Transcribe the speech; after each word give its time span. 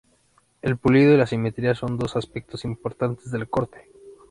El 0.63 0.77
pulido 0.77 1.13
y 1.13 1.17
la 1.17 1.27
simetría 1.27 1.75
son 1.75 1.95
dos 1.95 2.15
aspectos 2.15 2.65
importantes 2.65 3.29
del 3.29 3.47
corte. 3.51 3.91